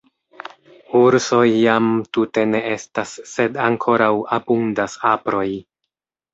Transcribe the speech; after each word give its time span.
Ursoj 0.99 1.43
jam 1.65 1.91
tute 2.19 2.47
ne 2.55 2.63
estas 2.71 3.13
sed 3.35 3.63
ankoraŭ 3.69 4.11
abundas 4.41 4.99
aproj. 5.15 5.49